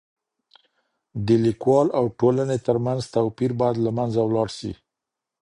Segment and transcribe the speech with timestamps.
[1.25, 4.71] د ليکوال او ټولني ترمنځ توپير بايد له منځه ولاړ سي.